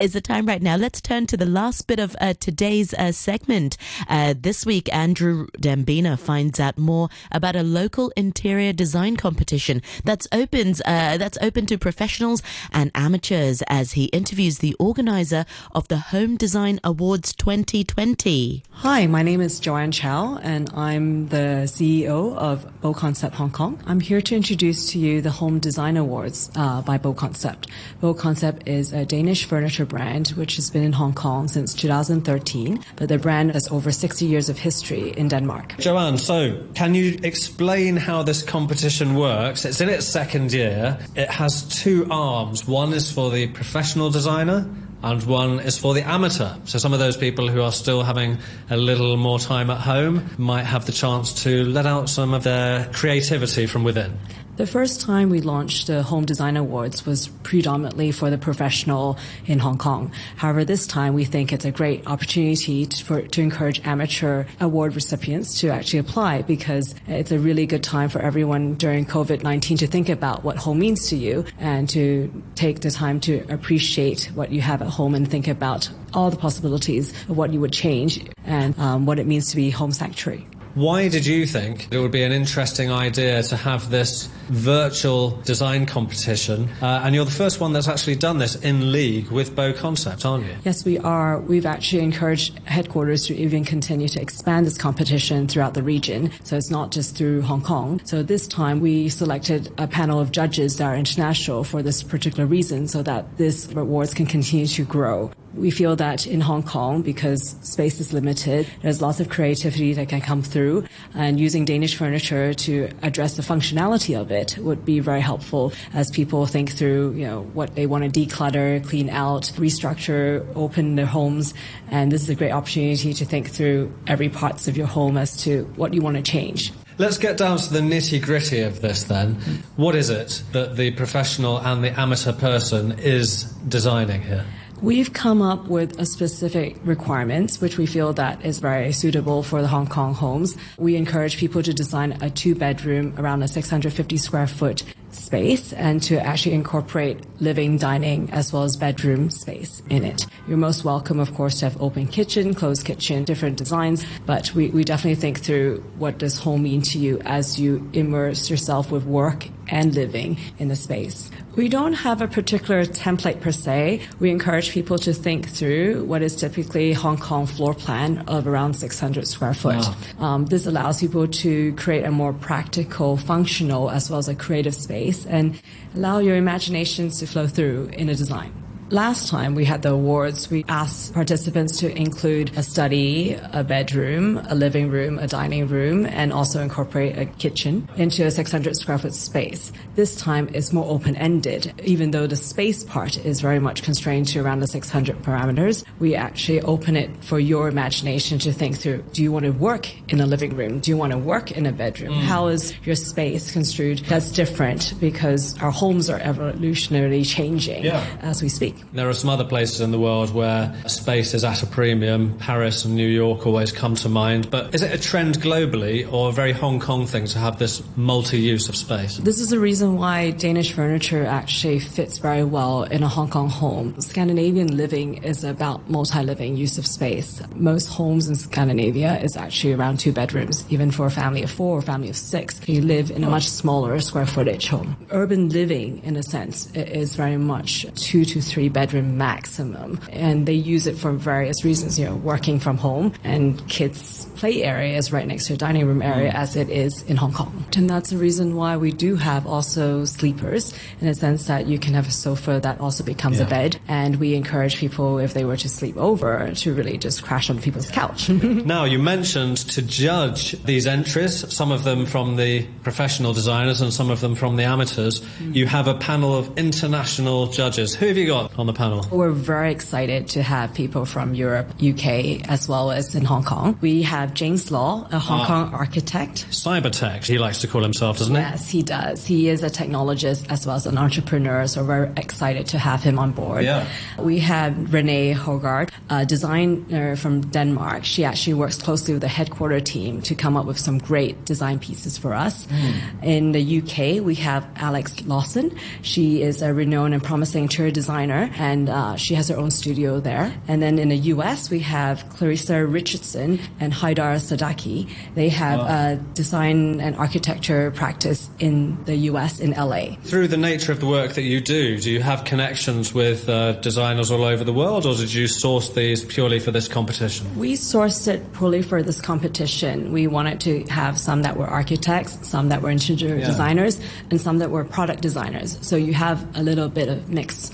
is 0.00 0.14
the 0.14 0.20
time 0.20 0.46
right 0.46 0.62
now. 0.62 0.76
Let's 0.76 1.00
turn 1.00 1.26
to 1.26 1.36
the 1.36 1.46
last 1.46 1.86
bit 1.86 2.00
of 2.00 2.16
uh, 2.20 2.32
today's 2.40 2.94
uh, 2.94 3.12
segment. 3.12 3.76
Uh, 4.08 4.34
this 4.36 4.64
week, 4.64 4.92
Andrew 4.94 5.46
Dembina 5.58 6.18
finds 6.18 6.58
out 6.58 6.78
more 6.78 7.10
about 7.30 7.54
a 7.54 7.62
local 7.62 8.10
interior 8.16 8.72
design 8.72 9.16
competition 9.16 9.82
that's 10.02 10.26
opens 10.32 10.80
uh, 10.86 11.18
that's 11.18 11.36
open 11.42 11.66
to 11.66 11.76
professionals 11.76 12.42
and 12.72 12.90
amateurs 12.94 13.62
as 13.68 13.92
he 13.92 14.06
interviews 14.06 14.58
the 14.58 14.74
organizer 14.78 15.44
of 15.72 15.86
the 15.88 15.98
Home 15.98 16.36
Design 16.38 16.80
Awards 16.82 17.34
2020. 17.34 18.62
Hi, 18.70 19.06
my 19.06 19.22
name 19.22 19.42
is 19.42 19.60
Joanne 19.60 19.92
Chow, 19.92 20.38
and 20.42 20.70
I'm 20.72 21.28
the 21.28 21.66
CEO 21.66 22.34
of 22.36 22.64
BoConcept 22.80 23.32
Hong 23.34 23.50
Kong. 23.50 23.78
I'm 23.86 24.00
here 24.00 24.22
to 24.22 24.34
introduce 24.34 24.90
to 24.92 24.98
you 24.98 25.20
the 25.20 25.30
Home 25.30 25.58
Design 25.58 25.98
Awards 25.98 26.50
uh, 26.56 26.80
by 26.80 26.96
BoConcept. 26.96 27.68
Beau 28.00 28.14
Concept 28.14 28.66
is 28.66 28.94
a 28.94 29.04
Danish 29.04 29.44
furniture 29.44 29.84
brand 29.90 30.28
which 30.28 30.56
has 30.56 30.70
been 30.70 30.82
in 30.82 30.92
Hong 30.92 31.12
Kong 31.12 31.48
since 31.48 31.74
2013, 31.74 32.82
but 32.96 33.08
the 33.10 33.18
brand 33.18 33.52
has 33.52 33.68
over 33.68 33.92
60 33.92 34.24
years 34.24 34.48
of 34.48 34.58
history 34.58 35.10
in 35.10 35.28
Denmark. 35.28 35.74
Joanne, 35.78 36.16
so 36.16 36.64
can 36.74 36.94
you 36.94 37.18
explain 37.22 37.96
how 37.96 38.22
this 38.22 38.42
competition 38.42 39.16
works? 39.16 39.66
It's 39.66 39.82
in 39.82 39.90
its 39.90 40.06
second 40.06 40.52
year. 40.52 40.98
It 41.14 41.28
has 41.28 41.64
two 41.82 42.06
arms. 42.10 42.66
One 42.66 42.94
is 42.94 43.10
for 43.10 43.30
the 43.30 43.48
professional 43.48 44.10
designer 44.10 44.64
and 45.02 45.22
one 45.24 45.60
is 45.60 45.78
for 45.78 45.94
the 45.94 46.02
amateur. 46.02 46.54
So 46.64 46.78
some 46.78 46.92
of 46.92 46.98
those 46.98 47.16
people 47.16 47.48
who 47.48 47.62
are 47.62 47.72
still 47.72 48.02
having 48.02 48.38
a 48.68 48.76
little 48.76 49.16
more 49.16 49.38
time 49.38 49.70
at 49.70 49.78
home 49.78 50.30
might 50.38 50.64
have 50.64 50.86
the 50.86 50.92
chance 50.92 51.42
to 51.44 51.64
let 51.64 51.86
out 51.86 52.08
some 52.08 52.34
of 52.34 52.44
their 52.44 52.86
creativity 52.92 53.66
from 53.66 53.82
within. 53.82 54.18
The 54.60 54.66
first 54.66 55.00
time 55.00 55.30
we 55.30 55.40
launched 55.40 55.86
the 55.86 56.02
Home 56.02 56.26
Design 56.26 56.58
Awards 56.58 57.06
was 57.06 57.28
predominantly 57.44 58.12
for 58.12 58.28
the 58.28 58.36
professional 58.36 59.16
in 59.46 59.58
Hong 59.58 59.78
Kong. 59.78 60.12
However, 60.36 60.66
this 60.66 60.86
time 60.86 61.14
we 61.14 61.24
think 61.24 61.50
it's 61.50 61.64
a 61.64 61.70
great 61.70 62.06
opportunity 62.06 62.84
to, 62.84 63.02
for, 63.02 63.22
to 63.22 63.40
encourage 63.40 63.80
amateur 63.86 64.44
award 64.60 64.94
recipients 64.96 65.60
to 65.60 65.70
actually 65.70 66.00
apply 66.00 66.42
because 66.42 66.94
it's 67.06 67.32
a 67.32 67.38
really 67.38 67.64
good 67.64 67.82
time 67.82 68.10
for 68.10 68.20
everyone 68.20 68.74
during 68.74 69.06
COVID-19 69.06 69.78
to 69.78 69.86
think 69.86 70.10
about 70.10 70.44
what 70.44 70.58
home 70.58 70.78
means 70.78 71.08
to 71.08 71.16
you 71.16 71.46
and 71.58 71.88
to 71.88 72.30
take 72.54 72.80
the 72.80 72.90
time 72.90 73.18
to 73.20 73.42
appreciate 73.50 74.30
what 74.34 74.52
you 74.52 74.60
have 74.60 74.82
at 74.82 74.88
home 74.88 75.14
and 75.14 75.30
think 75.30 75.48
about 75.48 75.88
all 76.12 76.28
the 76.30 76.36
possibilities 76.36 77.12
of 77.30 77.38
what 77.38 77.50
you 77.50 77.60
would 77.60 77.72
change 77.72 78.28
and 78.44 78.78
um, 78.78 79.06
what 79.06 79.18
it 79.18 79.26
means 79.26 79.48
to 79.48 79.56
be 79.56 79.70
home 79.70 79.90
sanctuary. 79.90 80.46
Why 80.74 81.08
did 81.08 81.26
you 81.26 81.46
think 81.46 81.88
it 81.90 81.98
would 81.98 82.12
be 82.12 82.22
an 82.22 82.30
interesting 82.30 82.92
idea 82.92 83.42
to 83.42 83.56
have 83.56 83.90
this 83.90 84.26
virtual 84.48 85.30
design 85.44 85.84
competition? 85.84 86.68
Uh, 86.80 87.02
and 87.02 87.12
you're 87.12 87.24
the 87.24 87.32
first 87.32 87.60
one 87.60 87.72
that's 87.72 87.88
actually 87.88 88.14
done 88.14 88.38
this 88.38 88.54
in 88.54 88.92
league 88.92 89.32
with 89.32 89.56
BoConcept, 89.56 90.24
aren't 90.24 90.46
you? 90.46 90.54
Yes, 90.64 90.84
we 90.84 90.96
are. 90.98 91.40
We've 91.40 91.66
actually 91.66 92.02
encouraged 92.02 92.60
headquarters 92.66 93.26
to 93.26 93.34
even 93.34 93.64
continue 93.64 94.06
to 94.08 94.22
expand 94.22 94.64
this 94.64 94.78
competition 94.78 95.48
throughout 95.48 95.74
the 95.74 95.82
region. 95.82 96.30
So 96.44 96.56
it's 96.56 96.70
not 96.70 96.92
just 96.92 97.16
through 97.16 97.42
Hong 97.42 97.62
Kong. 97.62 98.00
So 98.04 98.22
this 98.22 98.46
time 98.46 98.78
we 98.78 99.08
selected 99.08 99.72
a 99.76 99.88
panel 99.88 100.20
of 100.20 100.30
judges 100.30 100.76
that 100.76 100.84
are 100.84 100.96
international 100.96 101.64
for 101.64 101.82
this 101.82 102.04
particular 102.04 102.46
reason 102.46 102.86
so 102.86 103.02
that 103.02 103.38
this 103.38 103.72
awards 103.72 104.14
can 104.14 104.26
continue 104.26 104.68
to 104.68 104.84
grow. 104.84 105.32
We 105.54 105.70
feel 105.72 105.96
that 105.96 106.26
in 106.26 106.40
Hong 106.40 106.62
Kong, 106.62 107.02
because 107.02 107.56
space 107.62 107.98
is 107.98 108.12
limited, 108.12 108.68
there's 108.82 109.02
lots 109.02 109.18
of 109.18 109.28
creativity 109.28 109.92
that 109.94 110.08
can 110.08 110.20
come 110.20 110.42
through, 110.42 110.84
and 111.14 111.40
using 111.40 111.64
Danish 111.64 111.96
furniture 111.96 112.54
to 112.54 112.88
address 113.02 113.36
the 113.36 113.42
functionality 113.42 114.18
of 114.18 114.30
it 114.30 114.56
would 114.58 114.84
be 114.84 115.00
very 115.00 115.20
helpful 115.20 115.72
as 115.92 116.10
people 116.10 116.46
think 116.46 116.70
through, 116.70 117.12
you 117.12 117.26
know, 117.26 117.42
what 117.52 117.74
they 117.74 117.86
want 117.86 118.04
to 118.04 118.20
declutter, 118.20 118.86
clean 118.86 119.10
out, 119.10 119.42
restructure, 119.56 120.46
open 120.54 120.94
their 120.94 121.06
homes, 121.06 121.52
and 121.90 122.12
this 122.12 122.22
is 122.22 122.28
a 122.28 122.34
great 122.36 122.52
opportunity 122.52 123.12
to 123.12 123.24
think 123.24 123.50
through 123.50 123.92
every 124.06 124.28
parts 124.28 124.68
of 124.68 124.76
your 124.76 124.86
home 124.86 125.16
as 125.16 125.36
to 125.38 125.64
what 125.74 125.92
you 125.94 126.00
want 126.00 126.16
to 126.16 126.22
change. 126.22 126.72
Let's 126.98 127.18
get 127.18 127.38
down 127.38 127.56
to 127.56 127.72
the 127.72 127.80
nitty 127.80 128.22
gritty 128.22 128.60
of 128.60 128.82
this 128.82 129.04
then. 129.04 129.36
What 129.76 129.94
is 129.94 130.10
it 130.10 130.42
that 130.52 130.76
the 130.76 130.90
professional 130.90 131.56
and 131.58 131.82
the 131.82 131.98
amateur 131.98 132.32
person 132.34 132.98
is 132.98 133.44
designing 133.66 134.20
here? 134.20 134.44
We've 134.82 135.12
come 135.12 135.42
up 135.42 135.68
with 135.68 136.00
a 136.00 136.06
specific 136.06 136.74
requirements, 136.84 137.60
which 137.60 137.76
we 137.76 137.84
feel 137.84 138.14
that 138.14 138.42
is 138.46 138.60
very 138.60 138.92
suitable 138.92 139.42
for 139.42 139.60
the 139.60 139.68
Hong 139.68 139.86
Kong 139.86 140.14
homes. 140.14 140.56
We 140.78 140.96
encourage 140.96 141.36
people 141.36 141.62
to 141.62 141.74
design 141.74 142.16
a 142.22 142.30
two 142.30 142.54
bedroom 142.54 143.12
around 143.18 143.42
a 143.42 143.48
650 143.48 144.16
square 144.16 144.46
foot 144.46 144.82
space 145.10 145.74
and 145.74 146.02
to 146.04 146.18
actually 146.18 146.54
incorporate 146.54 147.18
living, 147.42 147.76
dining, 147.76 148.30
as 148.30 148.54
well 148.54 148.62
as 148.62 148.78
bedroom 148.78 149.28
space 149.28 149.82
in 149.90 150.02
it. 150.02 150.26
You're 150.48 150.56
most 150.56 150.82
welcome, 150.82 151.20
of 151.20 151.34
course, 151.34 151.58
to 151.58 151.66
have 151.66 151.82
open 151.82 152.06
kitchen, 152.06 152.54
closed 152.54 152.86
kitchen, 152.86 153.24
different 153.24 153.58
designs, 153.58 154.06
but 154.24 154.54
we, 154.54 154.68
we 154.70 154.84
definitely 154.84 155.20
think 155.20 155.40
through 155.40 155.84
what 155.98 156.16
does 156.16 156.38
home 156.38 156.62
mean 156.62 156.80
to 156.82 156.98
you 156.98 157.20
as 157.26 157.60
you 157.60 157.86
immerse 157.92 158.48
yourself 158.48 158.90
with 158.90 159.04
work 159.04 159.46
and 159.70 159.94
living 159.94 160.38
in 160.58 160.68
the 160.68 160.76
space. 160.76 161.30
We 161.56 161.68
don't 161.68 161.94
have 161.94 162.22
a 162.22 162.28
particular 162.28 162.84
template 162.84 163.40
per 163.40 163.52
se. 163.52 164.02
We 164.18 164.30
encourage 164.30 164.70
people 164.70 164.98
to 164.98 165.12
think 165.12 165.48
through 165.48 166.04
what 166.04 166.22
is 166.22 166.36
typically 166.36 166.92
Hong 166.92 167.18
Kong 167.18 167.46
floor 167.46 167.74
plan 167.74 168.18
of 168.28 168.46
around 168.46 168.74
600 168.74 169.26
square 169.26 169.54
foot. 169.54 169.76
Wow. 169.76 169.94
Um, 170.26 170.46
this 170.46 170.66
allows 170.66 171.00
people 171.00 171.26
to 171.26 171.72
create 171.74 172.04
a 172.04 172.10
more 172.10 172.32
practical, 172.32 173.16
functional, 173.16 173.90
as 173.90 174.10
well 174.10 174.18
as 174.18 174.28
a 174.28 174.34
creative 174.34 174.74
space 174.74 175.26
and 175.26 175.60
allow 175.94 176.18
your 176.18 176.36
imaginations 176.36 177.18
to 177.18 177.26
flow 177.26 177.46
through 177.46 177.90
in 177.92 178.08
a 178.08 178.14
design. 178.14 178.59
Last 178.90 179.28
time 179.28 179.54
we 179.54 179.64
had 179.64 179.82
the 179.82 179.92
awards, 179.92 180.50
we 180.50 180.64
asked 180.68 181.14
participants 181.14 181.78
to 181.78 181.96
include 181.96 182.50
a 182.58 182.64
study, 182.64 183.38
a 183.52 183.62
bedroom, 183.62 184.38
a 184.48 184.56
living 184.56 184.90
room, 184.90 185.16
a 185.20 185.28
dining 185.28 185.68
room, 185.68 186.06
and 186.06 186.32
also 186.32 186.60
incorporate 186.60 187.16
a 187.16 187.24
kitchen 187.24 187.88
into 187.94 188.26
a 188.26 188.32
600 188.32 188.74
square 188.76 188.98
foot 188.98 189.14
space. 189.14 189.70
This 189.94 190.16
time 190.16 190.50
it's 190.52 190.72
more 190.72 190.86
open 190.90 191.14
ended. 191.14 191.72
Even 191.84 192.10
though 192.10 192.26
the 192.26 192.34
space 192.34 192.82
part 192.82 193.16
is 193.24 193.40
very 193.40 193.60
much 193.60 193.84
constrained 193.84 194.26
to 194.28 194.40
around 194.40 194.58
the 194.58 194.66
600 194.66 195.22
parameters, 195.22 195.84
we 196.00 196.16
actually 196.16 196.60
open 196.62 196.96
it 196.96 197.10
for 197.22 197.38
your 197.38 197.68
imagination 197.68 198.40
to 198.40 198.52
think 198.52 198.76
through. 198.76 199.04
Do 199.12 199.22
you 199.22 199.30
want 199.30 199.44
to 199.44 199.52
work 199.52 199.88
in 200.10 200.20
a 200.20 200.26
living 200.26 200.56
room? 200.56 200.80
Do 200.80 200.90
you 200.90 200.96
want 200.96 201.12
to 201.12 201.18
work 201.18 201.52
in 201.52 201.64
a 201.64 201.72
bedroom? 201.72 202.14
Mm. 202.14 202.22
How 202.22 202.48
is 202.48 202.74
your 202.84 202.96
space 202.96 203.52
construed? 203.52 204.00
That's 204.00 204.32
different 204.32 204.94
because 204.98 205.56
our 205.62 205.70
homes 205.70 206.10
are 206.10 206.18
evolutionarily 206.18 207.24
changing 207.24 207.84
yeah. 207.84 208.04
as 208.22 208.42
we 208.42 208.48
speak. 208.48 208.79
There 208.92 209.08
are 209.08 209.14
some 209.14 209.30
other 209.30 209.44
places 209.44 209.80
in 209.80 209.90
the 209.90 209.98
world 209.98 210.34
where 210.34 210.74
space 210.86 211.34
is 211.34 211.44
at 211.44 211.62
a 211.62 211.66
premium. 211.66 212.36
Paris 212.38 212.84
and 212.84 212.94
New 212.94 213.06
York 213.06 213.46
always 213.46 213.72
come 213.72 213.94
to 213.96 214.08
mind. 214.08 214.50
But 214.50 214.74
is 214.74 214.82
it 214.82 214.92
a 214.92 214.98
trend 214.98 215.40
globally 215.40 216.10
or 216.12 216.30
a 216.30 216.32
very 216.32 216.52
Hong 216.52 216.80
Kong 216.80 217.06
thing 217.06 217.26
to 217.26 217.38
have 217.38 217.58
this 217.58 217.82
multi 217.96 218.38
use 218.38 218.68
of 218.68 218.76
space? 218.76 219.18
This 219.18 219.40
is 219.40 219.50
the 219.50 219.58
reason 219.58 219.96
why 219.96 220.30
Danish 220.30 220.72
furniture 220.72 221.24
actually 221.24 221.78
fits 221.78 222.18
very 222.18 222.44
well 222.44 222.84
in 222.84 223.02
a 223.02 223.08
Hong 223.08 223.30
Kong 223.30 223.48
home. 223.48 224.00
Scandinavian 224.00 224.76
living 224.76 225.22
is 225.22 225.44
about 225.44 225.88
multi 225.90 226.22
living 226.22 226.56
use 226.56 226.78
of 226.78 226.86
space. 226.86 227.42
Most 227.54 227.86
homes 227.86 228.28
in 228.28 228.34
Scandinavia 228.34 229.20
is 229.20 229.36
actually 229.36 229.74
around 229.74 229.98
two 230.00 230.12
bedrooms, 230.12 230.64
even 230.70 230.90
for 230.90 231.06
a 231.06 231.10
family 231.10 231.42
of 231.42 231.50
four 231.50 231.78
or 231.78 231.82
family 231.82 232.08
of 232.08 232.16
six. 232.16 232.60
You 232.68 232.80
live 232.82 233.10
in 233.10 233.24
a 233.24 233.30
much 233.30 233.48
smaller 233.48 234.00
square 234.00 234.26
footage 234.26 234.68
home. 234.68 234.96
Urban 235.10 235.48
living, 235.50 236.02
in 236.04 236.16
a 236.16 236.22
sense, 236.22 236.70
is 236.74 237.14
very 237.14 237.36
much 237.36 237.86
two 237.94 238.24
to 238.24 238.40
three 238.40 238.68
bedroom 238.70 239.18
maximum. 239.18 240.00
And 240.10 240.46
they 240.46 240.54
use 240.54 240.86
it 240.86 240.96
for 240.96 241.12
various 241.12 241.64
reasons, 241.64 241.98
you 241.98 242.06
know, 242.06 242.16
working 242.16 242.60
from 242.60 242.78
home 242.78 243.12
and 243.24 243.66
kids' 243.68 244.26
play 244.36 244.62
area 244.62 244.96
is 244.96 245.12
right 245.12 245.26
next 245.26 245.46
to 245.46 245.54
a 245.54 245.56
dining 245.56 245.86
room 245.86 246.00
area 246.00 246.30
mm. 246.30 246.34
as 246.34 246.56
it 246.56 246.70
is 246.70 247.02
in 247.02 247.16
Hong 247.16 247.32
Kong. 247.32 247.64
And 247.76 247.88
that's 247.88 248.10
the 248.10 248.16
reason 248.16 248.56
why 248.56 248.76
we 248.76 248.90
do 248.90 249.16
have 249.16 249.46
also 249.46 250.04
sleepers 250.06 250.72
in 251.00 251.08
a 251.08 251.14
sense 251.14 251.46
that 251.46 251.66
you 251.66 251.78
can 251.78 251.94
have 251.94 252.08
a 252.08 252.10
sofa 252.10 252.58
that 252.62 252.80
also 252.80 253.04
becomes 253.04 253.38
yeah. 253.38 253.46
a 253.46 253.48
bed. 253.48 253.80
And 253.86 254.16
we 254.16 254.34
encourage 254.34 254.76
people, 254.76 255.18
if 255.18 255.34
they 255.34 255.44
were 255.44 255.58
to 255.58 255.68
sleep 255.68 255.96
over, 255.96 256.52
to 256.54 256.74
really 256.74 256.96
just 256.96 257.22
crash 257.22 257.50
on 257.50 257.60
people's 257.60 257.90
couch. 257.90 258.28
now, 258.30 258.84
you 258.84 258.98
mentioned 258.98 259.58
to 259.58 259.82
judge 259.82 260.52
these 260.64 260.86
entries, 260.86 261.52
some 261.54 261.70
of 261.70 261.84
them 261.84 262.06
from 262.06 262.36
the 262.36 262.66
professional 262.82 263.32
designers 263.32 263.80
and 263.80 263.92
some 263.92 264.10
of 264.10 264.20
them 264.20 264.34
from 264.34 264.56
the 264.56 264.64
amateurs. 264.64 265.20
Mm. 265.20 265.54
You 265.54 265.66
have 265.66 265.86
a 265.86 265.94
panel 265.94 266.34
of 266.34 266.56
international 266.56 267.46
judges. 267.48 267.94
Who 267.94 268.06
have 268.06 268.16
you 268.16 268.26
got 268.26 268.52
on 268.60 268.66
the 268.66 268.72
panel? 268.72 269.06
We're 269.10 269.30
very 269.30 269.72
excited 269.72 270.28
to 270.28 270.42
have 270.42 270.74
people 270.74 271.04
from 271.04 271.34
Europe, 271.34 271.68
UK, 271.82 272.48
as 272.48 272.68
well 272.68 272.90
as 272.90 273.14
in 273.14 273.24
Hong 273.24 273.44
Kong. 273.44 273.78
We 273.80 274.02
have 274.02 274.34
James 274.34 274.70
Law, 274.70 275.08
a 275.10 275.18
Hong 275.18 275.40
uh, 275.40 275.46
Kong 275.46 275.74
architect. 275.74 276.46
Cybertect, 276.50 277.24
he 277.24 277.38
likes 277.38 277.60
to 277.60 277.68
call 277.68 277.82
himself, 277.82 278.18
doesn't 278.18 278.34
he? 278.34 278.40
Yes, 278.40 278.68
he 278.68 278.82
does. 278.82 279.26
He 279.26 279.48
is 279.48 279.62
a 279.62 279.70
technologist 279.70 280.46
as 280.50 280.66
well 280.66 280.76
as 280.76 280.86
an 280.86 280.98
entrepreneur, 280.98 281.66
so 281.66 281.84
we're 281.84 282.12
excited 282.16 282.66
to 282.68 282.78
have 282.78 283.02
him 283.02 283.18
on 283.18 283.32
board. 283.32 283.64
Yeah. 283.64 283.88
We 284.18 284.38
have 284.40 284.92
Renee 284.92 285.34
Hogard, 285.34 285.90
a 286.08 286.26
designer 286.26 287.16
from 287.16 287.40
Denmark. 287.40 288.04
She 288.04 288.24
actually 288.24 288.54
works 288.54 288.76
closely 288.76 289.14
with 289.14 289.22
the 289.22 289.28
headquarter 289.28 289.80
team 289.80 290.22
to 290.22 290.34
come 290.34 290.56
up 290.56 290.66
with 290.66 290.78
some 290.78 290.98
great 290.98 291.44
design 291.44 291.78
pieces 291.78 292.18
for 292.18 292.34
us. 292.34 292.66
Mm. 292.66 293.24
In 293.24 293.52
the 293.52 293.78
UK, 293.78 294.24
we 294.24 294.34
have 294.36 294.66
Alex 294.76 295.24
Lawson. 295.24 295.76
She 296.02 296.42
is 296.42 296.62
a 296.62 296.72
renowned 296.72 297.14
and 297.14 297.22
promising 297.22 297.64
interior 297.64 297.90
designer 297.90 298.39
designer, 298.48 298.62
and 298.62 298.88
uh, 298.88 299.16
she 299.16 299.34
has 299.34 299.48
her 299.48 299.56
own 299.56 299.70
studio 299.70 300.20
there. 300.20 300.52
And 300.68 300.82
then 300.82 300.98
in 300.98 301.08
the 301.08 301.16
U.S., 301.34 301.70
we 301.70 301.80
have 301.80 302.28
Clarissa 302.30 302.86
Richardson 302.86 303.58
and 303.78 303.92
Haidar 303.92 304.36
Sadaki. 304.36 305.08
They 305.34 305.48
have 305.50 305.80
a 305.80 306.16
design 306.34 307.00
and 307.00 307.16
architecture 307.16 307.90
practice 307.90 308.48
in 308.58 309.02
the 309.04 309.16
U.S. 309.16 309.60
in 309.60 309.74
L.A. 309.74 310.16
Through 310.22 310.48
the 310.48 310.56
nature 310.56 310.92
of 310.92 311.00
the 311.00 311.06
work 311.06 311.34
that 311.34 311.42
you 311.42 311.60
do, 311.60 311.98
do 311.98 312.10
you 312.10 312.22
have 312.22 312.44
connections 312.44 313.12
with 313.14 313.48
uh, 313.48 313.72
designers 313.72 314.30
all 314.30 314.44
over 314.44 314.64
the 314.64 314.72
world, 314.72 315.06
or 315.06 315.14
did 315.14 315.32
you 315.32 315.46
source 315.48 315.90
these 315.90 316.24
purely 316.24 316.58
for 316.60 316.70
this 316.70 316.88
competition? 316.88 317.46
We 317.58 317.74
sourced 317.74 318.28
it 318.28 318.52
purely 318.52 318.82
for 318.82 319.02
this 319.02 319.20
competition. 319.20 320.12
We 320.12 320.26
wanted 320.26 320.60
to 320.60 320.84
have 320.90 321.18
some 321.18 321.42
that 321.42 321.56
were 321.56 321.66
architects, 321.66 322.38
some 322.46 322.68
that 322.68 322.82
were 322.82 322.90
interior 322.90 323.36
Yeah. 323.36 323.46
designers, 323.46 324.00
and 324.30 324.40
some 324.40 324.58
that 324.58 324.70
were 324.70 324.84
product 324.84 325.20
designers. 325.22 325.78
So 325.82 325.96
you 325.96 326.14
have 326.14 326.46
a 326.56 326.62
little 326.62 326.88
bit 326.88 327.08
of 327.08 327.28
mix 327.28 327.70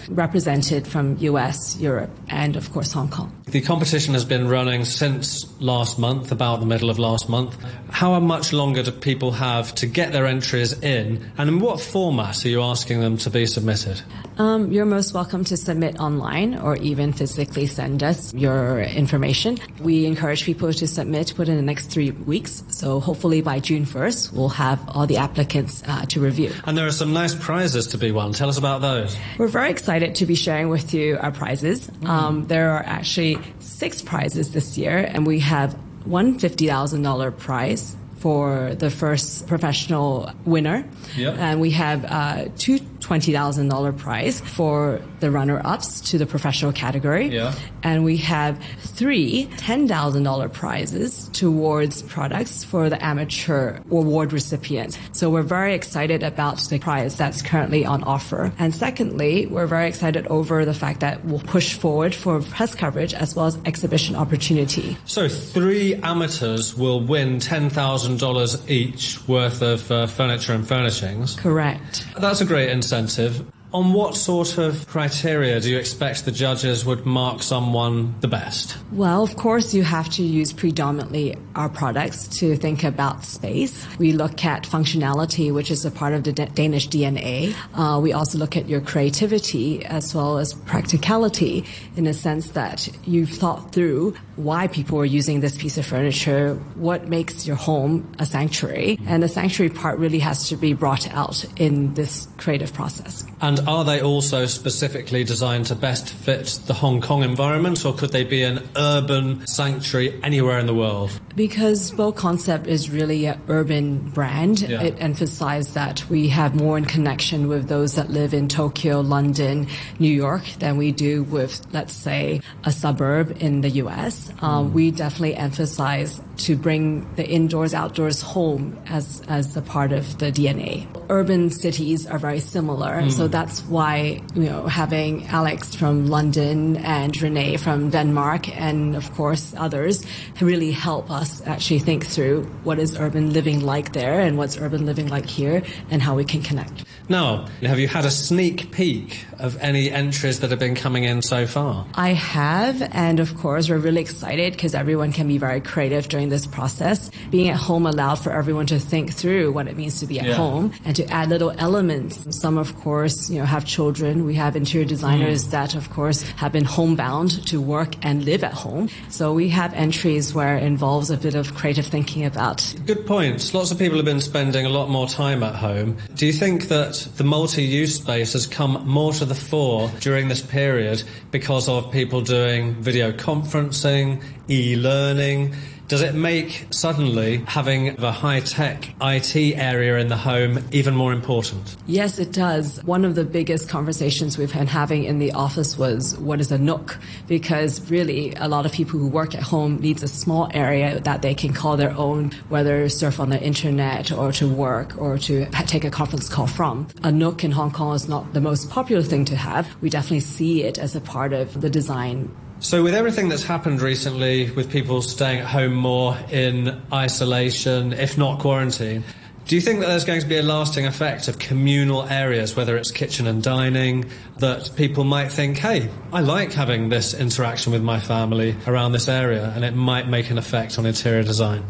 from 0.86 1.16
US, 1.20 1.76
Europe, 1.78 2.10
and 2.28 2.56
of 2.56 2.72
course 2.72 2.92
Hong 2.92 3.08
Kong. 3.08 3.32
The 3.46 3.60
competition 3.60 4.14
has 4.14 4.24
been 4.24 4.48
running 4.48 4.84
since 4.84 5.46
last 5.60 5.98
month, 5.98 6.32
about 6.32 6.60
the 6.60 6.66
middle 6.66 6.90
of 6.90 6.98
last 6.98 7.28
month. 7.28 7.56
How 7.96 8.20
much 8.20 8.52
longer 8.52 8.82
do 8.82 8.92
people 8.92 9.32
have 9.32 9.74
to 9.76 9.86
get 9.86 10.12
their 10.12 10.26
entries 10.26 10.74
in, 10.82 11.30
and 11.38 11.48
in 11.48 11.60
what 11.60 11.80
format 11.80 12.44
are 12.44 12.48
you 12.50 12.60
asking 12.60 13.00
them 13.00 13.16
to 13.16 13.30
be 13.30 13.46
submitted? 13.46 14.02
Um, 14.36 14.70
you're 14.70 14.84
most 14.84 15.14
welcome 15.14 15.44
to 15.44 15.56
submit 15.56 15.98
online 15.98 16.58
or 16.58 16.76
even 16.76 17.14
physically 17.14 17.66
send 17.66 18.02
us 18.02 18.34
your 18.34 18.82
information. 18.82 19.56
We 19.80 20.04
encourage 20.04 20.44
people 20.44 20.74
to 20.74 20.86
submit 20.86 21.38
within 21.38 21.56
the 21.56 21.62
next 21.62 21.86
three 21.86 22.10
weeks. 22.10 22.62
So 22.68 23.00
hopefully 23.00 23.40
by 23.40 23.60
June 23.60 23.86
1st, 23.86 24.34
we'll 24.34 24.50
have 24.50 24.86
all 24.90 25.06
the 25.06 25.16
applicants 25.16 25.82
uh, 25.86 26.04
to 26.10 26.20
review. 26.20 26.52
And 26.66 26.76
there 26.76 26.86
are 26.86 26.92
some 26.92 27.14
nice 27.14 27.34
prizes 27.34 27.86
to 27.86 27.96
be 27.96 28.12
won. 28.12 28.34
Tell 28.34 28.50
us 28.50 28.58
about 28.58 28.82
those. 28.82 29.16
We're 29.38 29.48
very 29.48 29.70
excited 29.70 30.16
to 30.16 30.26
be 30.26 30.34
sharing 30.34 30.68
with 30.68 30.92
you 30.92 31.16
our 31.16 31.32
prizes. 31.32 31.90
Um, 32.04 32.46
there 32.46 32.72
are 32.72 32.82
actually 32.82 33.38
six 33.60 34.02
prizes 34.02 34.52
this 34.52 34.76
year, 34.76 34.98
and 34.98 35.26
we 35.26 35.38
have 35.38 35.74
one 36.06 36.38
$50,000 36.38 37.36
prize 37.38 37.96
for 38.18 38.74
the 38.74 38.90
first 38.90 39.46
professional 39.46 40.30
winner. 40.44 40.84
Yep. 41.16 41.34
And 41.38 41.60
we 41.60 41.70
have 41.72 42.04
uh, 42.04 42.48
two 42.56 42.78
$20,000 43.06 43.98
prize 43.98 44.40
for 44.40 45.00
the 45.20 45.30
runner-ups 45.30 46.00
to 46.00 46.18
the 46.18 46.26
professional 46.26 46.72
category. 46.72 47.28
Yeah. 47.28 47.54
And 47.82 48.04
we 48.04 48.16
have 48.18 48.60
three 48.78 49.46
$10,000 49.56 50.52
prizes 50.52 51.28
towards 51.32 52.02
products 52.02 52.64
for 52.64 52.88
the 52.90 53.04
amateur 53.04 53.78
award 53.90 54.32
recipients. 54.32 54.98
So 55.12 55.30
we're 55.30 55.42
very 55.42 55.74
excited 55.74 56.22
about 56.22 56.58
the 56.68 56.78
prize 56.78 57.16
that's 57.16 57.42
currently 57.42 57.84
on 57.84 58.02
offer. 58.04 58.52
And 58.58 58.74
secondly, 58.74 59.46
we're 59.46 59.66
very 59.66 59.88
excited 59.88 60.26
over 60.26 60.64
the 60.64 60.74
fact 60.74 61.00
that 61.00 61.24
we'll 61.24 61.40
push 61.40 61.74
forward 61.74 62.14
for 62.14 62.40
press 62.40 62.74
coverage 62.74 63.14
as 63.14 63.36
well 63.36 63.46
as 63.46 63.58
exhibition 63.64 64.16
opportunity. 64.16 64.96
So, 65.04 65.28
three 65.28 65.94
amateurs 65.96 66.76
will 66.76 67.00
win 67.00 67.38
$10,000 67.38 68.70
each 68.70 69.28
worth 69.28 69.62
of 69.62 69.90
uh, 69.90 70.06
furniture 70.06 70.52
and 70.52 70.66
furnishings. 70.66 71.36
Correct. 71.36 72.06
That's 72.18 72.40
a 72.40 72.44
great 72.44 72.70
incentive. 72.98 73.46
On 73.72 73.92
what 73.92 74.14
sort 74.14 74.58
of 74.58 74.86
criteria 74.86 75.60
do 75.60 75.68
you 75.68 75.78
expect 75.78 76.24
the 76.24 76.32
judges 76.32 76.84
would 76.84 77.04
mark 77.04 77.42
someone 77.42 78.14
the 78.20 78.28
best? 78.28 78.76
Well, 78.92 79.22
of 79.22 79.36
course, 79.36 79.74
you 79.74 79.82
have 79.82 80.08
to 80.10 80.22
use 80.22 80.52
predominantly 80.52 81.36
our 81.54 81.68
products 81.68 82.28
to 82.38 82.56
think 82.56 82.84
about 82.84 83.24
space. 83.24 83.86
We 83.98 84.12
look 84.12 84.44
at 84.44 84.62
functionality, 84.62 85.52
which 85.52 85.70
is 85.70 85.84
a 85.84 85.90
part 85.90 86.12
of 86.14 86.24
the 86.24 86.32
Da- 86.32 86.46
Danish 86.46 86.88
DNA. 86.88 87.54
Uh, 87.74 88.00
we 88.00 88.12
also 88.12 88.38
look 88.38 88.56
at 88.56 88.68
your 88.68 88.80
creativity 88.80 89.84
as 89.84 90.14
well 90.14 90.38
as 90.38 90.54
practicality 90.54 91.64
in 91.96 92.06
a 92.06 92.14
sense 92.14 92.48
that 92.52 92.88
you've 93.04 93.30
thought 93.30 93.72
through 93.72 94.14
why 94.36 94.68
people 94.68 94.98
are 94.98 95.04
using 95.04 95.40
this 95.40 95.56
piece 95.56 95.78
of 95.78 95.86
furniture, 95.86 96.54
what 96.76 97.08
makes 97.08 97.46
your 97.46 97.56
home 97.56 98.10
a 98.18 98.26
sanctuary. 98.26 98.98
And 99.06 99.22
the 99.22 99.28
sanctuary 99.28 99.70
part 99.70 99.98
really 99.98 100.18
has 100.20 100.48
to 100.50 100.56
be 100.56 100.72
brought 100.72 101.12
out 101.12 101.44
in 101.56 101.94
this 101.94 102.28
creative 102.36 102.72
process. 102.72 103.24
And 103.40 103.55
are 103.60 103.84
they 103.84 104.00
also 104.00 104.46
specifically 104.46 105.24
designed 105.24 105.66
to 105.66 105.74
best 105.74 106.08
fit 106.10 106.58
the 106.66 106.74
Hong 106.74 107.00
Kong 107.00 107.22
environment, 107.22 107.84
or 107.84 107.92
could 107.94 108.10
they 108.12 108.24
be 108.24 108.42
an 108.42 108.62
urban 108.76 109.46
sanctuary 109.46 110.18
anywhere 110.22 110.58
in 110.58 110.66
the 110.66 110.74
world? 110.74 111.10
Because 111.34 111.92
BoConcept 111.92 112.66
is 112.66 112.90
really 112.90 113.26
an 113.26 113.40
urban 113.48 113.98
brand, 114.10 114.60
Yeah. 114.62 114.82
it 114.82 114.96
emphasized 114.98 115.74
that 115.74 116.08
we 116.08 116.28
have 116.28 116.54
more 116.54 116.78
in 116.78 116.84
connection 116.84 117.48
with 117.48 117.68
those 117.68 117.94
that 117.94 118.10
live 118.10 118.32
in 118.34 118.48
Tokyo, 118.48 119.00
London, 119.00 119.66
New 119.98 120.12
York 120.12 120.44
than 120.58 120.76
we 120.76 120.92
do 120.92 121.22
with, 121.24 121.60
let's 121.72 121.94
say, 121.94 122.40
a 122.64 122.72
suburb 122.72 123.36
in 123.40 123.60
the 123.60 123.70
US. 123.82 124.30
Um, 124.40 124.72
we 124.72 124.90
definitely 124.90 125.36
emphasize 125.36 126.20
to 126.38 126.56
bring 126.56 127.12
the 127.14 127.26
indoors, 127.26 127.74
outdoors 127.74 128.20
home 128.20 128.78
as, 128.86 129.22
as 129.28 129.56
a 129.56 129.62
part 129.62 129.92
of 129.92 130.18
the 130.18 130.32
DNA. 130.32 130.86
Urban 131.08 131.50
cities 131.50 132.06
are 132.06 132.18
very 132.18 132.40
similar, 132.40 133.02
hmm. 133.02 133.10
so 133.10 133.28
that's 133.28 133.62
why, 133.64 134.22
you 134.34 134.44
know, 134.44 134.66
having 134.66 135.26
Alex 135.26 135.74
from 135.74 136.06
London 136.06 136.76
and 136.78 137.20
Renee 137.20 137.56
from 137.56 137.90
Denmark 137.90 138.48
and 138.56 138.96
of 138.96 139.12
course 139.14 139.54
others 139.56 140.04
really 140.40 140.70
help 140.70 141.10
us 141.10 141.46
actually 141.46 141.78
think 141.78 142.06
through 142.06 142.44
what 142.64 142.78
is 142.78 142.96
urban 142.98 143.32
living 143.32 143.60
like 143.60 143.92
there 143.92 144.20
and 144.20 144.36
what's 144.38 144.56
urban 144.58 144.86
living 144.86 145.08
like 145.08 145.26
here 145.26 145.62
and 145.90 146.02
how 146.02 146.14
we 146.14 146.24
can 146.24 146.42
connect. 146.42 146.84
Now, 147.08 147.46
have 147.62 147.78
you 147.78 147.86
had 147.86 148.04
a 148.04 148.10
sneak 148.10 148.72
peek 148.72 149.24
of 149.38 149.56
any 149.58 149.90
entries 149.90 150.40
that 150.40 150.50
have 150.50 150.58
been 150.58 150.74
coming 150.74 151.04
in 151.04 151.22
so 151.22 151.46
far? 151.46 151.86
I 151.94 152.14
have, 152.14 152.82
and 152.92 153.20
of 153.20 153.36
course, 153.36 153.68
we're 153.68 153.78
really 153.78 154.00
excited 154.00 154.52
because 154.52 154.74
everyone 154.74 155.12
can 155.12 155.28
be 155.28 155.38
very 155.38 155.60
creative 155.60 156.08
during 156.08 156.25
this 156.28 156.46
process. 156.46 157.10
Being 157.30 157.48
at 157.48 157.56
home 157.56 157.86
allowed 157.86 158.16
for 158.16 158.32
everyone 158.32 158.66
to 158.66 158.78
think 158.78 159.12
through 159.12 159.52
what 159.52 159.68
it 159.68 159.76
means 159.76 160.00
to 160.00 160.06
be 160.06 160.18
at 160.20 160.26
Yeah. 160.26 160.34
home 160.34 160.72
and 160.84 160.94
to 160.96 161.04
add 161.10 161.28
little 161.28 161.52
elements. 161.58 162.26
Some, 162.30 162.58
of 162.58 162.74
course, 162.76 163.30
you 163.30 163.38
know, 163.38 163.46
have 163.46 163.64
children. 163.64 164.24
We 164.24 164.34
have 164.34 164.56
interior 164.56 164.86
designers 164.86 165.46
mm. 165.46 165.50
that, 165.50 165.74
of 165.74 165.90
course, 165.90 166.22
have 166.36 166.52
been 166.52 166.64
homebound 166.64 167.46
to 167.46 167.60
work 167.60 167.94
and 168.02 168.24
live 168.24 168.44
at 168.44 168.52
home. 168.52 168.88
So 169.08 169.32
we 169.32 169.48
have 169.50 169.72
entries 169.74 170.34
where 170.34 170.56
it 170.56 170.62
involves 170.62 171.10
a 171.10 171.16
bit 171.16 171.34
of 171.34 171.54
creative 171.54 171.86
thinking 171.86 172.24
about 172.24 172.74
Good 172.86 173.06
points. 173.06 173.54
Lots 173.54 173.70
of 173.70 173.78
people 173.78 173.96
have 173.96 174.04
been 174.04 174.20
spending 174.20 174.66
a 174.66 174.68
lot 174.68 174.88
more 174.88 175.08
time 175.08 175.42
at 175.42 175.54
home. 175.54 175.96
Do 176.14 176.26
you 176.26 176.32
think 176.32 176.68
that 176.68 177.08
the 177.16 177.24
multi 177.24 177.62
use 177.62 177.96
space 177.96 178.32
has 178.32 178.46
come 178.46 178.82
more 178.86 179.12
to 179.14 179.24
the 179.24 179.34
fore 179.34 179.90
during 180.00 180.28
this 180.28 180.42
period 180.42 181.02
because 181.30 181.68
of 181.68 181.90
people 181.92 182.20
doing 182.20 182.74
video 182.74 183.12
conferencing, 183.12 184.22
e 184.48 184.76
learning? 184.76 185.54
Does 185.88 186.02
it 186.02 186.16
make 186.16 186.66
suddenly 186.70 187.38
having 187.46 188.02
a 188.02 188.10
high 188.10 188.40
tech 188.40 188.92
IT 189.00 189.36
area 189.36 189.98
in 189.98 190.08
the 190.08 190.16
home 190.16 190.58
even 190.72 190.96
more 190.96 191.12
important? 191.12 191.76
Yes, 191.86 192.18
it 192.18 192.32
does. 192.32 192.82
One 192.82 193.04
of 193.04 193.14
the 193.14 193.24
biggest 193.24 193.68
conversations 193.68 194.36
we've 194.36 194.52
been 194.52 194.66
having 194.66 195.04
in 195.04 195.20
the 195.20 195.30
office 195.30 195.78
was 195.78 196.18
what 196.18 196.40
is 196.40 196.50
a 196.50 196.58
nook? 196.58 196.98
Because 197.28 197.88
really, 197.88 198.34
a 198.34 198.48
lot 198.48 198.66
of 198.66 198.72
people 198.72 198.98
who 198.98 199.06
work 199.06 199.36
at 199.36 199.42
home 199.44 199.76
needs 199.76 200.02
a 200.02 200.08
small 200.08 200.50
area 200.52 200.98
that 200.98 201.22
they 201.22 201.34
can 201.34 201.52
call 201.52 201.76
their 201.76 201.92
own, 201.92 202.32
whether 202.48 202.88
surf 202.88 203.20
on 203.20 203.30
the 203.30 203.40
internet 203.40 204.10
or 204.10 204.32
to 204.32 204.48
work 204.48 205.00
or 205.00 205.18
to 205.18 205.46
take 205.66 205.84
a 205.84 205.90
conference 205.90 206.28
call 206.28 206.48
from. 206.48 206.88
A 207.04 207.12
nook 207.12 207.44
in 207.44 207.52
Hong 207.52 207.70
Kong 207.70 207.94
is 207.94 208.08
not 208.08 208.32
the 208.32 208.40
most 208.40 208.70
popular 208.70 209.02
thing 209.02 209.24
to 209.26 209.36
have. 209.36 209.68
We 209.80 209.88
definitely 209.88 210.20
see 210.20 210.64
it 210.64 210.78
as 210.78 210.96
a 210.96 211.00
part 211.00 211.32
of 211.32 211.60
the 211.60 211.70
design 211.70 212.34
So, 212.66 212.82
with 212.82 212.94
everything 212.94 213.28
that's 213.28 213.44
happened 213.44 213.80
recently, 213.80 214.50
with 214.50 214.72
people 214.72 215.00
staying 215.00 215.38
at 215.38 215.46
home 215.46 215.72
more 215.72 216.18
in 216.32 216.82
isolation, 216.92 217.92
if 217.92 218.18
not 218.18 218.40
quarantine, 218.40 219.04
do 219.46 219.54
you 219.54 219.60
think 219.60 219.78
that 219.78 219.86
there's 219.86 220.04
going 220.04 220.20
to 220.20 220.26
be 220.26 220.36
a 220.36 220.42
lasting 220.42 220.84
effect 220.84 221.28
of 221.28 221.38
communal 221.38 222.02
areas, 222.02 222.56
whether 222.56 222.76
it's 222.76 222.90
kitchen 222.90 223.28
and 223.28 223.40
dining, 223.40 224.06
that 224.38 224.72
people 224.74 225.04
might 225.04 225.30
think, 225.30 225.58
hey, 225.58 225.88
I 226.12 226.22
like 226.22 226.52
having 226.54 226.88
this 226.88 227.14
interaction 227.14 227.72
with 227.72 227.84
my 227.84 228.00
family 228.00 228.56
around 228.66 228.90
this 228.90 229.06
area, 229.06 229.52
and 229.54 229.64
it 229.64 229.76
might 229.76 230.08
make 230.08 230.30
an 230.30 230.36
effect 230.36 230.76
on 230.76 230.86
interior 230.86 231.22
design? 231.22 231.64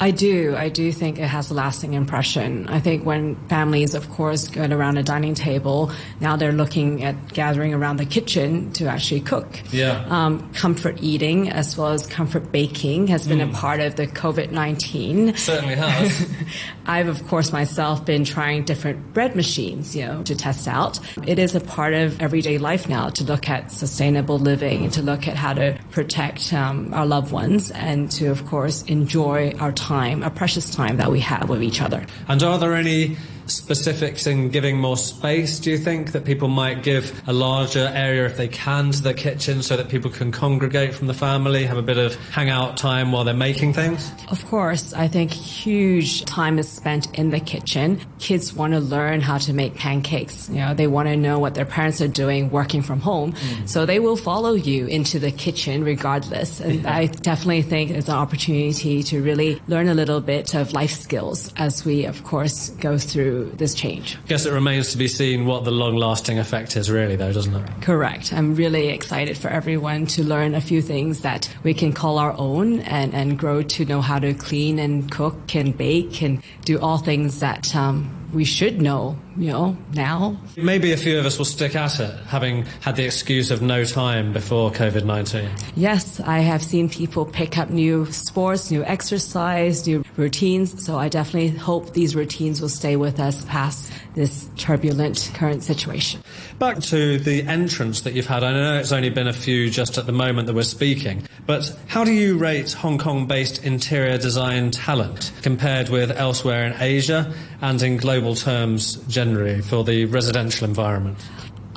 I 0.00 0.10
do. 0.10 0.54
I 0.56 0.68
do 0.68 0.92
think 0.92 1.18
it 1.18 1.28
has 1.28 1.50
a 1.50 1.54
lasting 1.54 1.94
impression. 1.94 2.68
I 2.68 2.80
think 2.80 3.04
when 3.04 3.36
families, 3.48 3.94
of 3.94 4.08
course, 4.10 4.48
get 4.48 4.72
around 4.72 4.98
a 4.98 5.02
dining 5.02 5.34
table, 5.34 5.92
now 6.20 6.36
they're 6.36 6.52
looking 6.52 7.04
at 7.04 7.32
gathering 7.32 7.74
around 7.74 7.98
the 7.98 8.06
kitchen 8.06 8.72
to 8.72 8.86
actually 8.86 9.20
cook. 9.20 9.60
Yeah. 9.72 10.04
Um, 10.08 10.52
comfort 10.54 10.98
eating 11.02 11.50
as 11.50 11.76
well 11.76 11.92
as 11.92 12.06
comfort 12.06 12.50
baking 12.50 13.08
has 13.08 13.26
been 13.26 13.40
a 13.40 13.48
part 13.52 13.80
of 13.80 13.96
the 13.96 14.06
COVID 14.06 14.50
19. 14.50 15.36
Certainly 15.36 15.76
has. 15.76 16.30
I've, 16.86 17.08
of 17.08 17.26
course, 17.28 17.52
myself 17.52 18.04
been 18.04 18.24
trying 18.24 18.64
different 18.64 19.14
bread 19.14 19.36
machines, 19.36 19.94
you 19.94 20.06
know, 20.06 20.22
to 20.24 20.34
test 20.34 20.66
out. 20.66 20.98
It 21.26 21.38
is 21.38 21.54
a 21.54 21.60
part 21.60 21.94
of 21.94 22.20
everyday 22.20 22.58
life 22.58 22.88
now 22.88 23.10
to 23.10 23.24
look 23.24 23.48
at 23.48 23.70
sustainable 23.70 24.38
living 24.38 24.90
to 24.90 25.02
look 25.02 25.28
at 25.28 25.36
how 25.36 25.54
to 25.54 25.78
protect 25.90 26.52
um, 26.52 26.92
our 26.94 27.06
loved 27.06 27.32
ones 27.32 27.70
and 27.70 28.10
to, 28.12 28.28
of 28.28 28.46
course, 28.46 28.82
enjoy 28.84 29.52
our 29.58 29.72
time, 29.72 29.89
our 29.90 30.30
precious 30.30 30.70
time 30.70 30.96
that 30.98 31.10
we 31.10 31.20
have 31.20 31.48
with 31.48 31.62
each 31.62 31.80
other. 31.80 32.06
And 32.28 32.42
are 32.42 32.58
there 32.58 32.74
any 32.74 33.16
specifics 33.50 34.26
in 34.26 34.48
giving 34.50 34.78
more 34.78 34.96
space, 34.96 35.58
do 35.58 35.70
you 35.70 35.78
think? 35.78 36.12
That 36.12 36.24
people 36.24 36.48
might 36.48 36.82
give 36.82 37.22
a 37.26 37.32
larger 37.32 37.90
area 37.94 38.26
if 38.26 38.36
they 38.36 38.48
can 38.48 38.90
to 38.92 39.02
the 39.02 39.14
kitchen 39.14 39.62
so 39.62 39.76
that 39.76 39.88
people 39.88 40.10
can 40.10 40.32
congregate 40.32 40.94
from 40.94 41.06
the 41.06 41.14
family, 41.14 41.66
have 41.66 41.76
a 41.76 41.82
bit 41.82 41.98
of 41.98 42.14
hangout 42.30 42.76
time 42.76 43.12
while 43.12 43.24
they're 43.24 43.34
making 43.34 43.72
things? 43.72 44.10
Of 44.30 44.44
course, 44.46 44.92
I 44.94 45.08
think 45.08 45.32
huge 45.32 46.24
time 46.24 46.58
is 46.58 46.68
spent 46.68 47.12
in 47.18 47.30
the 47.30 47.40
kitchen. 47.40 48.00
Kids 48.18 48.52
want 48.52 48.72
to 48.72 48.80
learn 48.80 49.20
how 49.20 49.38
to 49.38 49.52
make 49.52 49.74
pancakes. 49.74 50.48
You 50.48 50.56
know, 50.56 50.74
they 50.74 50.86
want 50.86 51.08
to 51.08 51.16
know 51.16 51.38
what 51.38 51.54
their 51.54 51.64
parents 51.64 52.00
are 52.00 52.08
doing 52.08 52.50
working 52.50 52.82
from 52.82 53.00
home. 53.00 53.32
Mm. 53.32 53.68
So 53.68 53.86
they 53.86 53.98
will 53.98 54.16
follow 54.16 54.52
you 54.52 54.86
into 54.86 55.18
the 55.18 55.30
kitchen 55.30 55.84
regardless. 55.84 56.60
And 56.60 56.86
I 56.86 57.06
definitely 57.06 57.62
think 57.62 57.90
it's 57.90 58.08
an 58.08 58.14
opportunity 58.14 59.02
to 59.04 59.22
really 59.22 59.60
learn 59.66 59.88
a 59.88 59.94
little 59.94 60.20
bit 60.20 60.54
of 60.54 60.72
life 60.72 60.92
skills 60.92 61.52
as 61.56 61.84
we, 61.84 62.04
of 62.04 62.22
course, 62.24 62.70
go 62.70 62.98
through 62.98 63.39
this 63.44 63.74
change. 63.74 64.16
I 64.24 64.28
guess 64.28 64.46
it 64.46 64.52
remains 64.52 64.92
to 64.92 64.98
be 64.98 65.08
seen 65.08 65.46
what 65.46 65.64
the 65.64 65.70
long 65.70 65.96
lasting 65.96 66.38
effect 66.38 66.76
is, 66.76 66.90
really, 66.90 67.16
though, 67.16 67.32
doesn't 67.32 67.54
it? 67.54 67.82
Correct. 67.82 68.32
I'm 68.32 68.54
really 68.54 68.88
excited 68.88 69.36
for 69.36 69.48
everyone 69.48 70.06
to 70.06 70.24
learn 70.24 70.54
a 70.54 70.60
few 70.60 70.82
things 70.82 71.20
that 71.20 71.54
we 71.62 71.74
can 71.74 71.92
call 71.92 72.18
our 72.18 72.36
own 72.38 72.80
and, 72.80 73.14
and 73.14 73.38
grow 73.38 73.62
to 73.62 73.84
know 73.84 74.00
how 74.00 74.18
to 74.18 74.34
clean 74.34 74.78
and 74.78 75.10
cook 75.10 75.54
and 75.54 75.76
bake 75.76 76.22
and 76.22 76.42
do 76.64 76.78
all 76.80 76.98
things 76.98 77.40
that 77.40 77.74
um, 77.74 78.19
we 78.32 78.44
should 78.44 78.80
know, 78.80 79.16
you 79.36 79.48
know, 79.48 79.76
now. 79.94 80.36
Maybe 80.56 80.92
a 80.92 80.96
few 80.96 81.18
of 81.18 81.26
us 81.26 81.38
will 81.38 81.44
stick 81.44 81.74
at 81.74 81.98
it, 82.00 82.14
having 82.26 82.64
had 82.80 82.96
the 82.96 83.04
excuse 83.04 83.50
of 83.50 83.62
no 83.62 83.84
time 83.84 84.32
before 84.32 84.70
COVID 84.70 85.04
19. 85.04 85.48
Yes, 85.76 86.20
I 86.20 86.40
have 86.40 86.62
seen 86.62 86.88
people 86.88 87.24
pick 87.24 87.58
up 87.58 87.70
new 87.70 88.06
sports, 88.12 88.70
new 88.70 88.84
exercise, 88.84 89.86
new 89.86 90.04
routines. 90.16 90.84
So 90.84 90.98
I 90.98 91.08
definitely 91.08 91.48
hope 91.56 91.92
these 91.92 92.14
routines 92.14 92.60
will 92.60 92.68
stay 92.68 92.96
with 92.96 93.18
us 93.18 93.44
past 93.46 93.92
this 94.14 94.48
turbulent 94.56 95.30
current 95.34 95.62
situation. 95.62 96.22
Back 96.58 96.80
to 96.84 97.18
the 97.18 97.42
entrance 97.44 98.02
that 98.02 98.14
you've 98.14 98.26
had. 98.26 98.42
I 98.42 98.52
know 98.52 98.78
it's 98.78 98.92
only 98.92 99.10
been 99.10 99.28
a 99.28 99.32
few 99.32 99.70
just 99.70 99.98
at 99.98 100.06
the 100.06 100.12
moment 100.12 100.46
that 100.46 100.54
we're 100.54 100.62
speaking, 100.62 101.26
but 101.46 101.74
how 101.86 102.04
do 102.04 102.12
you 102.12 102.36
rate 102.36 102.72
Hong 102.72 102.98
Kong 102.98 103.26
based 103.26 103.64
interior 103.64 104.18
design 104.18 104.70
talent 104.70 105.32
compared 105.42 105.88
with 105.88 106.10
elsewhere 106.10 106.66
in 106.66 106.74
Asia 106.80 107.32
and 107.60 107.80
in 107.82 107.96
global 107.96 108.19
terms 108.34 108.96
generally 109.08 109.60
for 109.62 109.84
the 109.84 110.04
residential 110.06 110.66
environment? 110.66 111.18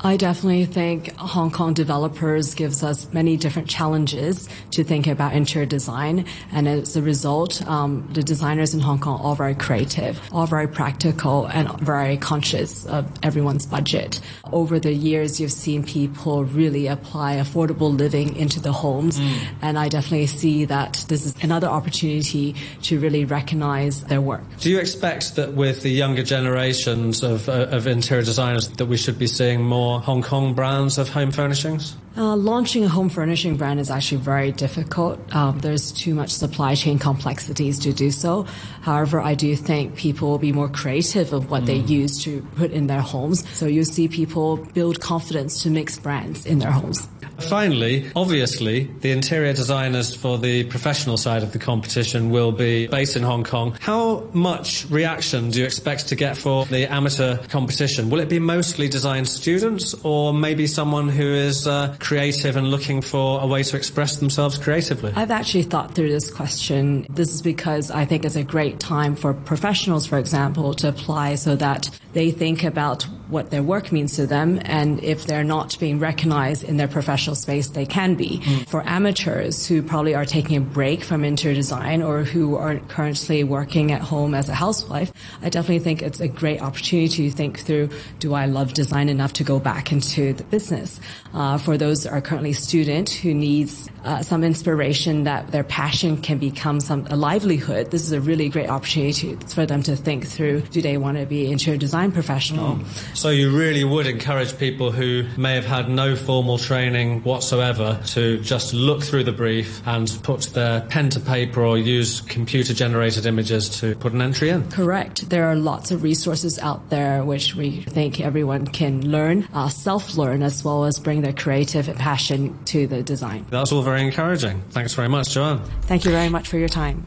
I 0.06 0.18
definitely 0.18 0.66
think 0.66 1.16
Hong 1.16 1.50
Kong 1.50 1.74
developers 1.74 2.56
gives 2.56 2.84
us 2.84 3.08
many 3.14 3.38
different 3.38 3.70
challenges 3.70 4.50
to 4.72 4.84
think 4.84 5.08
about 5.08 5.34
interior 5.34 5.66
design. 5.66 6.26
And 6.52 6.68
as 6.68 6.98
a 6.98 7.02
result, 7.02 7.66
um, 7.66 8.10
the 8.12 8.22
designers 8.22 8.74
in 8.74 8.82
Hong 8.82 9.00
Kong 9.00 9.22
are 9.22 9.34
very 9.34 9.56
creative, 9.56 10.20
all 10.34 10.46
very 10.46 10.68
practical 10.68 11.46
and 11.46 11.72
very 11.80 12.18
conscious 12.18 12.86
of 12.86 13.10
everyone's 13.24 13.66
budget. 13.66 14.20
Over 14.52 14.78
the 14.78 14.92
years, 14.92 15.40
you've 15.40 15.54
seen 15.54 15.86
people 15.86 16.44
really 16.44 16.88
apply 16.88 17.38
affordable 17.38 17.98
living 17.98 18.36
into 18.36 18.60
the 18.60 18.74
homes. 18.74 19.18
Mm. 19.18 19.38
And 19.62 19.80
I 19.80 19.88
definitely 19.88 20.28
see 20.28 20.66
that 20.66 21.06
this 21.08 21.26
is 21.26 21.34
another 21.42 21.68
opportunity 21.68 22.56
to 22.82 23.00
really 23.00 23.24
recognize 23.24 24.04
their 24.04 24.20
work. 24.20 24.44
Do 24.60 24.70
you 24.70 24.80
expect 24.80 25.38
that 25.38 25.54
with 25.54 25.82
the 25.82 25.92
younger 25.92 26.24
generations 26.24 27.24
of, 27.24 27.48
uh, 27.48 27.68
of 27.72 27.88
interior 27.88 28.24
designers 28.24 28.68
that 28.68 28.86
we 28.86 28.98
should 28.98 29.18
be 29.18 29.28
seeing 29.28 29.62
more 29.64 29.93
Hong 30.00 30.22
Kong 30.22 30.54
brands 30.54 30.98
of 30.98 31.10
home 31.10 31.32
furnishings? 31.32 31.96
Uh, 32.15 32.36
launching 32.36 32.84
a 32.84 32.88
home 32.88 33.10
furnishing 33.10 33.58
brand 33.58 33.79
is 33.79 33.89
actually 33.89 34.20
very 34.20 34.51
difficult. 34.51 35.20
Um, 35.36 35.58
there's 35.60 35.91
too 35.91 36.13
much 36.13 36.29
supply 36.29 36.75
chain 36.75 37.00
complexities 37.00 37.79
to 37.79 37.91
do 37.91 38.12
so. 38.12 38.43
However, 38.82 39.20
I 39.20 39.34
do 39.34 39.55
think 39.55 39.96
people 39.96 40.29
will 40.29 40.38
be 40.38 40.51
more 40.51 40.70
creative 40.70 41.34
of 41.34 41.50
what 41.50 41.63
mm. 41.63 41.67
they 41.67 41.77
use 41.77 42.24
to 42.24 42.41
put 42.55 42.72
in 42.72 42.86
their 42.86 43.01
homes. 43.01 43.50
So 43.58 43.65
you'll 43.65 43.86
see 43.86 44.08
people 44.08 44.58
build 44.58 45.00
confidence 45.00 45.63
to 45.63 45.72
mix 45.72 45.98
brands 45.98 46.46
in 46.46 46.60
their 46.60 46.72
homes. 46.72 47.08
Finally, 47.39 48.10
obviously, 48.15 48.84
the 49.01 49.12
interior 49.12 49.53
designers 49.53 50.13
for 50.13 50.38
the 50.38 50.63
professional 50.65 51.17
side 51.17 51.43
of 51.43 51.51
the 51.51 51.60
competition 51.60 52.29
will 52.29 52.51
be 52.51 52.88
based 52.88 53.15
in 53.15 53.24
Hong 53.24 53.43
Kong. 53.43 53.75
How 53.82 54.29
much 54.34 54.86
reaction 54.89 55.50
do 55.50 55.60
you 55.60 55.65
expect 55.65 56.08
to 56.10 56.15
get 56.15 56.38
for 56.38 56.65
the 56.65 56.91
amateur 56.91 57.38
competition? 57.48 58.10
Will 58.10 58.20
it 58.20 58.29
be 58.29 58.39
mostly 58.39 58.88
design 58.88 59.25
students 59.25 59.96
or 60.03 60.34
maybe 60.34 60.67
someone 60.67 61.10
who 61.10 61.25
is 61.25 61.67
uh, 61.67 61.96
creative 62.04 62.56
and 62.56 62.70
looking 62.70 63.02
for 63.02 63.42
a 63.42 63.48
way 63.48 63.64
to 63.64 63.78
express 63.78 64.18
themselves 64.18 64.58
creatively? 64.58 65.12
I've 65.16 65.32
actually 65.32 65.64
thought 65.64 65.96
through 65.96 66.10
this 66.10 66.30
question. 66.30 67.08
This 67.10 67.34
is 67.34 67.42
because 67.42 67.90
I 67.90 68.06
think 68.06 68.26
it's 68.26 68.36
a 68.36 68.44
great 68.44 68.80
time 68.80 69.16
for 69.16 69.34
professionals, 69.34 70.06
for 70.06 70.20
example, 70.20 70.74
to 70.76 70.90
apply 70.90 71.36
so 71.36 71.56
that 71.56 71.90
they 72.13 72.32
think 72.32 72.63
about 72.63 73.03
what 73.27 73.50
their 73.50 73.63
work 73.63 73.91
means 73.91 74.15
to 74.15 74.27
them 74.27 74.62
and 74.63 75.03
if 75.03 75.25
they're 75.25 75.43
not 75.43 75.77
being 75.79 76.00
recognized 76.00 76.63
in 76.63 76.77
their 76.77 76.88
professional 76.88 77.36
space, 77.36 77.70
they 77.70 77.86
can 77.86 78.15
be. 78.15 78.39
Mm. 78.39 78.67
For 78.67 78.88
amateurs 78.88 79.67
who 79.67 79.82
probably 79.82 80.13
are 80.13 80.25
taking 80.25 80.58
a 80.58 80.62
break 80.62 81.03
from 81.03 81.24
interior 81.25 81.55
design 81.55 82.03
or 82.03 82.24
who 82.24 82.55
are 82.55 82.77
currently 82.79 83.43
working 83.43 83.91
at 83.91 84.01
home 84.01 84.36
as 84.36 84.50
a 84.50 84.53
housewife, 84.53 85.12
I 85.41 85.50
definitely 85.50 85.79
think 85.79 86.01
it's 86.03 86.20
a 86.20 86.27
great 86.27 86.62
opportunity 86.62 87.29
to 87.29 87.36
think 87.36 87.60
through, 87.60 87.89
do 88.20 88.34
I 88.34 88.46
love 88.46 88.74
design 88.74 89.10
enough 89.10 89.34
to 89.34 89.43
go 89.43 89.60
back 89.60 89.91
into 89.91 90.34
the 90.34 90.43
business? 90.43 91.00
Uh, 91.34 91.58
for 91.58 91.77
those 91.77 92.05
are 92.05 92.22
currently 92.22 92.53
student 92.53 93.10
who 93.10 93.34
needs 93.34 93.89
uh, 94.03 94.22
some 94.22 94.43
inspiration 94.43 95.24
that 95.24 95.51
their 95.51 95.63
passion 95.63 96.17
can 96.17 96.38
become 96.38 96.79
some 96.79 97.08
a 97.10 97.15
livelihood, 97.15 97.89
this 97.89 98.03
is 98.03 98.12
a 98.12 98.22
really 98.22 98.50
great 98.50 98.70
opportunity 98.70 99.36
for 99.48 99.65
them 99.65 99.82
to 99.82 99.96
think 99.96 100.27
through, 100.27 100.62
do 100.62 100.82
they 100.82 100.98
want 100.98 101.17
to 101.17 101.25
be 101.25 101.51
interior 101.51 101.79
design 101.79 102.03
professional? 102.12 102.78
Mm. 102.78 103.18
So 103.18 103.30
you 103.30 103.56
really 103.56 103.84
would 103.84 104.08
encourage 104.08 104.58
people 104.58 104.92
who 104.92 105.26
may 105.38 105.56
have 105.56 105.66
had 105.66 105.90
no 105.90 106.16
formal 106.16 106.58
training 106.58 107.24
whatsoever 107.24 108.00
to 108.08 108.40
just 108.42 108.74
look 108.74 109.04
through 109.04 109.24
the 109.24 109.32
brief 109.32 109.82
and 109.86 110.20
put 110.24 110.42
their 110.54 110.82
pen 110.82 111.10
to 111.12 111.20
paper 111.20 111.62
or 111.64 111.78
use 111.78 112.22
computer 112.22 112.74
generated 112.74 113.26
images 113.26 113.70
to 113.82 113.96
put 113.96 114.14
an 114.14 114.22
entry 114.22 114.50
in. 114.50 114.70
Correct. 114.72 115.30
There 115.30 115.46
are 115.46 115.56
lots 115.56 115.92
of 115.92 116.04
resources 116.04 116.60
out 116.60 116.90
there 116.90 117.24
which 117.24 117.56
we 117.56 117.82
think 117.82 118.20
everyone 118.20 118.68
can 118.68 119.10
learn, 119.10 119.48
uh, 119.54 119.70
self 119.70 120.18
learn, 120.18 120.44
as 120.44 120.64
well 120.64 120.86
as 120.86 121.00
bring 121.00 121.22
their 121.22 121.34
creative 121.34 121.94
passion 121.96 122.58
to 122.66 122.88
the 122.88 123.04
design. 123.04 123.46
That's 123.50 123.72
all 123.72 123.82
very 123.82 124.02
encouraging. 124.02 124.62
Thanks 124.70 124.94
very 124.94 125.10
much, 125.10 125.30
Joanne. 125.32 125.62
Thank 125.84 126.06
you 126.06 126.12
very 126.12 126.30
much 126.30 126.48
for 126.48 126.58
your 126.58 126.70
time. 126.70 127.06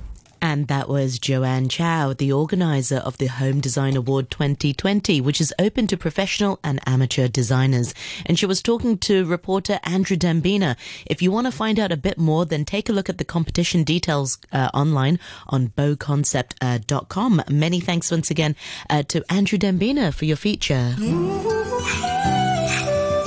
And 0.56 0.68
that 0.68 0.88
was 0.88 1.18
Joanne 1.18 1.68
Chow, 1.68 2.14
the 2.14 2.32
organizer 2.32 2.96
of 2.96 3.18
the 3.18 3.26
Home 3.26 3.60
Design 3.60 3.94
Award 3.94 4.30
2020, 4.30 5.20
which 5.20 5.38
is 5.38 5.52
open 5.58 5.86
to 5.88 5.98
professional 5.98 6.58
and 6.64 6.80
amateur 6.86 7.28
designers. 7.28 7.92
And 8.24 8.38
she 8.38 8.46
was 8.46 8.62
talking 8.62 8.96
to 9.00 9.26
reporter 9.26 9.78
Andrew 9.82 10.16
Dembina. 10.16 10.78
If 11.04 11.20
you 11.20 11.30
want 11.30 11.46
to 11.46 11.50
find 11.50 11.78
out 11.78 11.92
a 11.92 11.96
bit 11.98 12.16
more, 12.16 12.46
then 12.46 12.64
take 12.64 12.88
a 12.88 12.92
look 12.94 13.10
at 13.10 13.18
the 13.18 13.24
competition 13.24 13.84
details 13.84 14.38
uh, 14.50 14.70
online 14.72 15.18
on 15.46 15.68
boconcept.com. 15.76 17.40
Uh, 17.40 17.44
Many 17.50 17.80
thanks 17.80 18.10
once 18.10 18.30
again 18.30 18.56
uh, 18.88 19.02
to 19.02 19.22
Andrew 19.30 19.58
Dembina 19.58 20.10
for 20.14 20.24
your 20.24 20.38
feature. 20.38 20.94